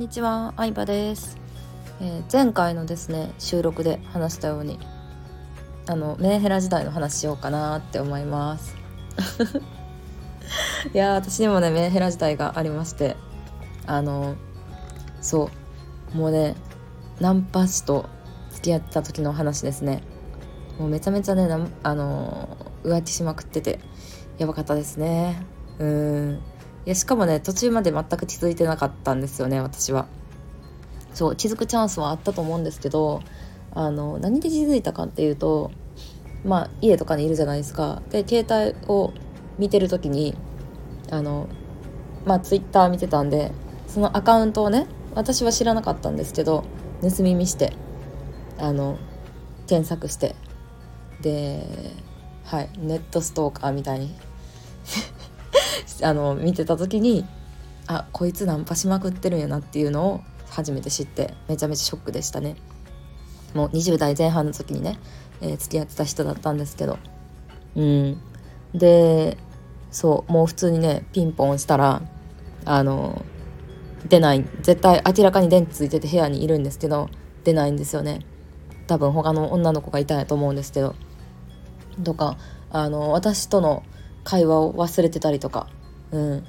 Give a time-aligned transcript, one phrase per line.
[0.00, 1.36] にちは、相葉です、
[2.00, 4.78] えー、前回のですね収録で話したように
[5.86, 8.74] あのメンヘラ時代の話しようかなって思います。
[10.94, 13.14] いや私にもねメンヘラ時代がありまして
[13.86, 14.36] あの
[15.20, 15.50] そ
[16.14, 16.54] うもうね
[17.20, 18.06] ナンパ師と
[18.52, 20.02] 付き合ってた時の話ですね。
[20.78, 21.46] もうめちゃめちゃね
[21.82, 23.78] あの浮気しまくってて
[24.38, 25.44] やばかったですね。
[25.78, 26.40] うん。
[26.86, 30.06] いやしかもね途中まで全く気づいてなかったんですよね私は。
[31.12, 33.20] そう気づくチャンスはあったと思うんですけど
[33.72, 35.70] あの何で気づいたかっていうと
[36.44, 38.02] まあ家とかにいるじゃないですか。
[38.10, 39.12] で携帯を
[39.58, 40.34] 見てる時に
[41.10, 41.48] あの
[42.24, 43.52] まあツイッター見てたんで
[43.86, 46.64] そのアカウントをね私は知らなかったんですけど
[47.02, 47.74] 盗み見して
[48.58, 48.98] あの
[49.66, 50.34] 検索して
[51.20, 51.66] で
[52.44, 54.14] はいネットストーカーみたいに。
[56.02, 57.24] あの見てた時に
[57.86, 62.56] あこいつナンパしまくってるんやなっていうのを初めて知ってめちゃめちゃショックでしたね。
[63.54, 64.98] もう20代前半の時にね、
[65.40, 66.98] えー、付き合ってた人だったんですけど。
[67.76, 68.20] うん。
[68.74, 69.36] で
[69.90, 72.02] そうもう普通にねピンポンしたら
[72.64, 73.24] あの
[74.08, 77.10] 出ない絶対明らかに電気ついてて部屋にいるんですけど
[77.42, 78.20] 出ないんですよね。
[78.86, 80.94] 多分他の女の子がいたんやと思うんですけど。
[82.04, 82.36] とか
[82.70, 83.82] あの私との
[84.22, 85.68] 会話を忘れてたりとか。
[86.12, 86.46] うん。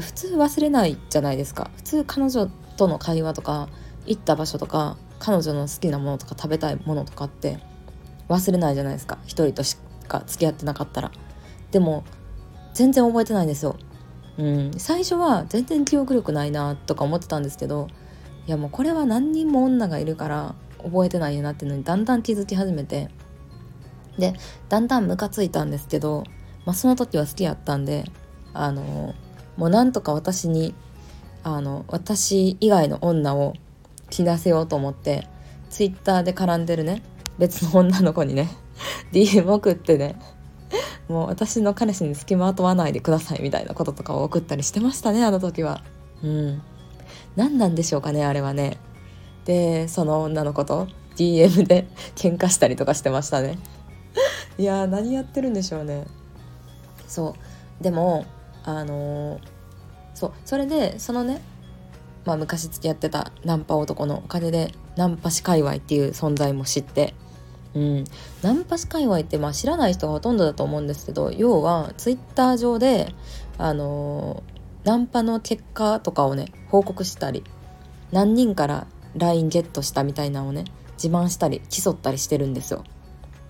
[0.00, 1.70] 普通忘れないじゃないですか。
[1.76, 3.68] 普通彼女との会話とか
[4.06, 7.58] 行った場所とか彼女の好きなものとか食べたいものとかって
[8.28, 9.18] 忘れないじゃないですか。
[9.24, 9.76] 一人とし
[10.08, 11.12] か付き合ってなかったら。
[11.70, 12.04] でも
[12.72, 13.76] 全然覚えてないんですよ。
[14.38, 14.70] うん。
[14.78, 17.88] 最初は全然記憶力ないなとか思ってたんですけど
[18.46, 23.08] いやもうこれは何人も女がいるから覚えてないよなっていうのにだんだん気づき始めて
[24.18, 24.34] で
[24.68, 26.24] だんだんムカついたんですけど、
[26.66, 28.04] まあ、その時は好きやったんで
[28.54, 29.14] あの
[29.56, 30.74] もうなんとか私に
[31.42, 33.54] あの私以外の女を
[34.10, 35.28] 気出せようと思って
[35.68, 37.02] ツイッターで絡んでるね
[37.38, 38.48] 別の女の子にね
[39.12, 40.16] DM 送ってね
[41.08, 45.82] もう私の彼氏に付きまとわないでくださいみたいなこととかを送ったりしてましたねあの時は。
[46.22, 46.62] うん。
[47.36, 48.78] 何なんでしょうかねあれはね。
[49.44, 53.58] でその女の子と DM で喧嘩したりとかしてましたね。
[54.56, 56.06] いや何やってるんでしょうね。
[57.06, 57.34] そ
[57.80, 57.82] う。
[57.82, 58.24] でも
[58.64, 59.40] あのー、
[60.14, 61.42] そうそれでそのね
[62.24, 67.14] まあ昔付き合ってたナンパ男のお金でナンパ師界隈っていう存在も知って
[67.74, 68.04] うん、
[68.42, 73.12] ナンパ師界隈ってまあ知らない人がほとんどだと思うんですけど要はツイッター上で
[73.58, 77.42] あのー、ナンパの結果とかをね報告したり
[78.12, 78.86] 何人から
[79.16, 80.64] LINE ゲットしたみたいなのをね
[81.02, 82.84] 自慢したり競ったりしてるんですよ。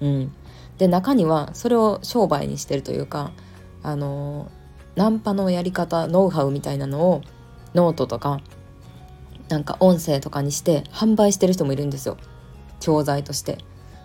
[0.00, 0.32] うん、
[0.78, 3.30] で中にはそれを商売にしてるというか
[3.82, 4.63] あのー
[4.96, 7.22] ナンパのやり方ノウハウみたいなのを
[7.74, 8.40] ノートとか
[9.48, 12.16] なんか音声とかにして販売してる人もいるんですよ。
[12.80, 13.58] 教材として。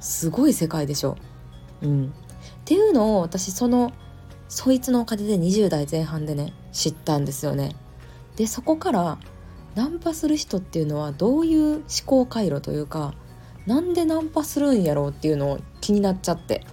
[0.00, 1.16] すごい世界でしょ。
[1.82, 2.06] うん。
[2.06, 2.10] っ
[2.64, 3.92] ていうのを私その
[4.48, 7.74] そいつのお金で20代前半でね知ったんですよね。
[8.36, 9.18] でそこから
[9.74, 13.14] ナンパする人っていうのはどういう思考回路というか
[13.66, 16.64] なんでナンパするんやろうっていうのを気になっちゃって。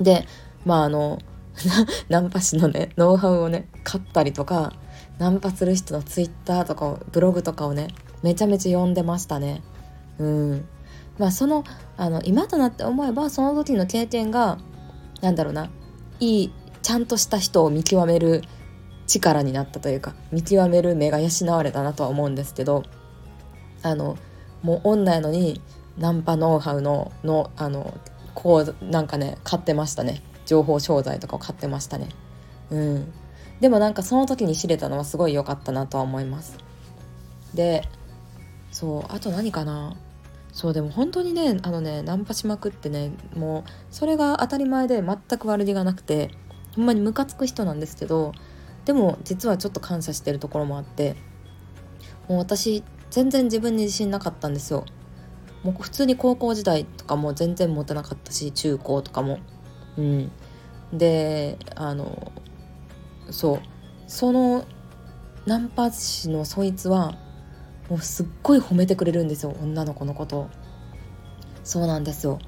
[0.00, 0.26] で
[0.64, 1.18] まああの
[2.08, 4.72] ナンパ師のねノウハウをね買ったりとか
[5.18, 7.88] ナンパする人のツイッターとかブログとかをね
[8.22, 9.62] めちゃめちゃ読んでましたね。
[10.18, 10.64] うん。
[11.18, 11.64] まあその
[11.96, 14.58] あの今となって思えばその時の経験が
[15.20, 15.70] なんだろうな
[16.18, 16.52] いい
[16.82, 18.42] ちゃんとした人を見極める
[19.06, 22.84] 力になったというか見極める目が養われたなとは思うんですけど
[23.82, 24.16] あの
[24.62, 25.60] もう女やのに
[25.98, 27.98] ナンパノウハウののあの
[28.34, 30.22] こうなんかね買ってましたね。
[30.50, 32.08] 情報商材とかを買ってましたね。
[32.70, 33.12] うん。
[33.60, 36.58] でもなんかその時に知れたのはすごい良かったなとは思います。
[37.54, 37.86] で
[38.72, 39.96] そうあと何かな？
[40.52, 46.32] そうでも本当にねあのねナンパしまくってねもうそれが当たり前で全く悪気がなくて
[46.74, 48.32] ほんまにムカつく人なんですけど
[48.86, 51.14] でも実はちょっと感謝してるところもあって
[52.26, 54.84] もう私全然自分に自信なかったんですよ。
[55.62, 59.38] もう普通に高校時代とかも全然持てなかったし中高とかも。
[59.96, 60.32] うん。
[60.92, 62.32] であの
[63.30, 63.60] そう。
[64.06, 64.64] その
[65.46, 67.16] ナンパ師のそいつは
[67.88, 70.48] もうすっごい褒めてくれるんですよ女の子のこと。
[71.64, 72.38] そうなんですよ。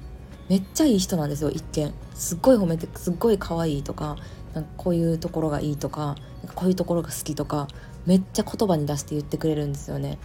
[0.49, 1.93] めっちゃいい人なんですよ一見。
[2.13, 4.17] すっごい褒めてすっごい可愛いとか
[4.53, 6.15] なんかこういうところがいいとか
[6.55, 7.67] こういうところが好きとか
[8.05, 10.19] めっちゃ言葉に出して言ってくれるんですよね。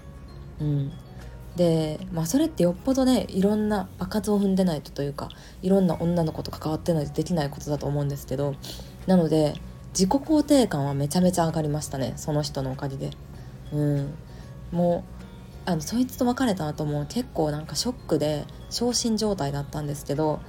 [0.61, 0.93] うん。
[1.59, 5.29] でまあそれってよっぽどねいろんな爆発を踏んでないとというか
[5.61, 8.55] いろんな女の子と関わってないとできないことだと思うんですけど
[9.09, 9.55] なので
[9.91, 13.11] 自己肯定感はめちゃめちゃ上がりましたねその人のおかげで。
[13.73, 14.15] うん、
[14.73, 15.05] も
[15.67, 20.41] うあのそいつと別れた後も結構なんかショックで昇進状態だったんですけど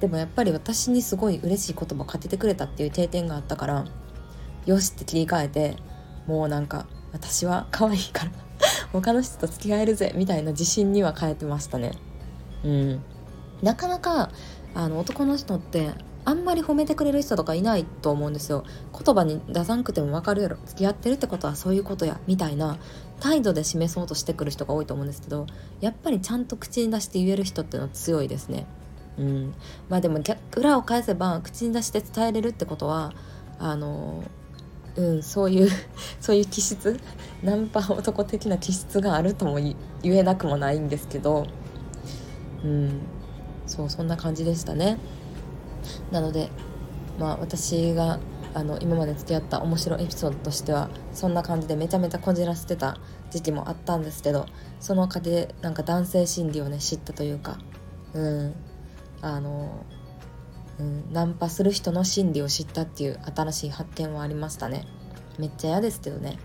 [0.00, 3.84] でもやっぱり私にすごい嬉しい言葉をかけてくれたっていう経験があったから
[4.66, 5.76] よしって切り替えて
[6.26, 8.32] もうなんか私は可愛いから
[9.00, 11.92] 他の人と付き合えるぜみたいな自信には変えてましたね。
[12.62, 13.02] うん。
[13.60, 14.30] なかなか
[14.74, 15.90] あの男の人って
[16.24, 18.64] あんまり褒めてくれる人とかいないと思うんですよ。
[18.92, 20.58] 言葉に出さんくても分かるやろ。
[20.64, 22.78] 付き合ってるってことはそういうことやみたいな
[23.18, 25.46] 態度で示そうとしてくる人が多いと思うんですけど
[25.80, 28.66] やっぱりちゃんと口に出して言える人っていうのは強いですね。
[29.18, 29.54] うん。
[29.88, 30.20] まあでも
[30.56, 33.12] 裏を返せば口に出して伝えれるってことは
[33.58, 34.22] あの
[34.96, 35.70] うんそういう
[36.20, 36.98] そういう気質？
[37.42, 41.46] ナンパ男的な気質があるとも言えなくもないんですけど。
[42.64, 43.00] うん
[43.66, 44.98] そうそんな感じでしたね。
[46.10, 46.50] なので
[47.18, 48.18] まあ私が
[48.54, 52.98] あの今まで付き合った面白いエピソードとしてはそんな感じでめちゃめちゃこじらせてた
[53.30, 54.46] 時期もあったんですけど
[54.80, 57.58] そのおかげでなんか男性心理をね知ったというか
[58.14, 58.54] うん
[59.24, 59.86] あの、
[60.78, 64.86] うん、ナンパする人の心理を知ったっていう新しい発見はありましたね。
[65.38, 66.38] めっちゃ嫌ですけどね。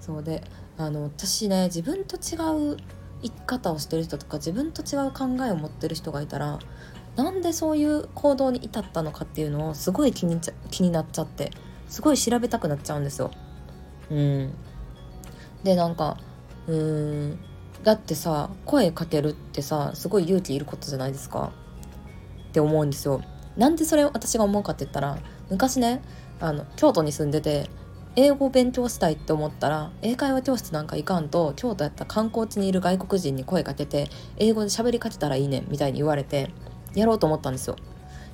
[0.00, 0.42] そうで
[0.76, 2.36] あの私ね自分と違
[2.72, 2.76] う
[3.22, 6.58] 生き方をしてる人とか自分と違う考えを持ってる人がいたら
[7.16, 10.40] なんでそういう行動に至ったのかっていうのをすごい気に
[10.70, 11.52] 気になっちゃって
[11.88, 13.30] すごい調べたくなっちゃうんですよ。
[14.10, 14.52] うん、
[15.62, 16.18] でなんか
[16.66, 17.38] うん
[17.82, 21.52] だってさ声かけるってさすごい勇気いることじゃないですか。
[22.54, 23.20] って思うんですよ。
[23.56, 25.18] なんでそれを私が思うかって言ったら
[25.50, 26.00] 昔ね
[26.40, 27.68] あの京都に住んでて
[28.14, 36.50] 英語を勉強したいって思ったら英会話教室なんか行かんと京都やった観光地にいる外国人に声かけて英語で喋りかけたらいいねみたいに言われて
[36.94, 37.76] やろうと思ったんですよ。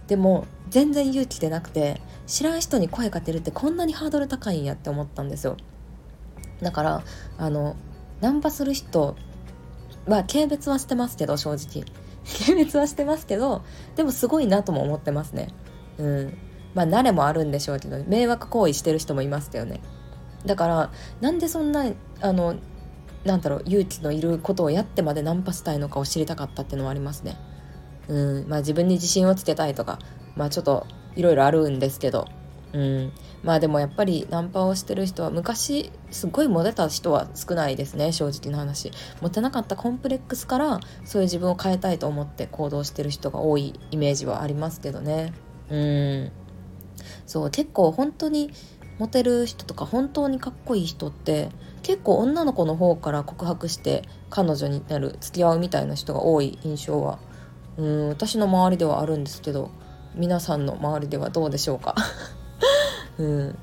[0.07, 5.57] でも全然勇気出なくて知らん人に声かけるってこんなにハードル高いんやって思ったんですよ。
[6.61, 7.03] だから
[7.39, 7.75] あの
[8.21, 9.17] ナンパする人
[10.07, 11.87] は軽蔑はしてますけど正直。
[12.47, 13.63] 軽蔑はしてますけど
[13.97, 15.49] でもすごいなとも思ってますね。
[15.99, 16.39] うん。
[16.75, 19.81] まあ慣れもあるんでしょうけど迷惑行為してる人もいますよね。
[20.47, 20.91] だから
[21.21, 21.87] なんでそんな
[22.21, 22.55] あの
[23.25, 27.37] なんだろう勇気のいることをやってまでナンパしたいのかを知りたかったっていうのはありますね。
[28.09, 28.49] うん。
[28.49, 29.99] まあ自分に自信をつけたいとか
[30.37, 30.87] まあちょっと
[31.17, 32.29] いろいろあるんですけど
[32.73, 33.13] うん。
[33.43, 38.93] まあでもやっぱりナンパをしてる人は昔すごいモテた人は少ないですね正直な話。
[39.21, 45.33] モテなかったコンプレックスからそういう自分を変えたいと思って行動してる人が多いイメージはありますけどね。
[45.71, 46.33] うん。
[47.27, 48.53] そう結構本当に
[48.99, 51.49] モテる人とか本当にかっこいい人って
[51.83, 57.19] 結構女の子の方から告白して彼女になる付き合うみたいな人が多い印象は
[57.79, 59.71] うん私の周りではあるんですけど
[60.15, 61.95] 皆さんの周りではどうでしょうか？
[63.21, 63.59] うん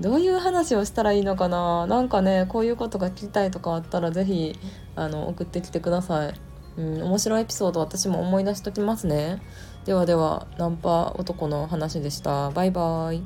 [0.00, 1.86] どういう話をしたらいいのかな？
[1.86, 4.58] なんかねこういうことが聞きたいとかあったら是非
[4.96, 6.34] あの送ってきてください。
[6.76, 9.40] うん、面白いエピソード私も思い出しときますね。
[9.84, 12.50] ではではナンパ男の話でした。
[12.50, 13.22] バイバーイ。